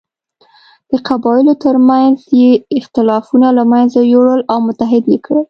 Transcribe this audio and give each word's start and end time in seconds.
د 0.89 0.91
قبایلو 1.07 1.53
تر 1.65 1.75
منځ 1.89 2.15
یې 2.41 2.51
اختلافونه 2.79 3.47
له 3.57 3.63
منځه 3.71 3.99
یووړل 4.11 4.41
او 4.51 4.57
متحد 4.67 5.03
یې 5.11 5.17
کړل. 5.25 5.39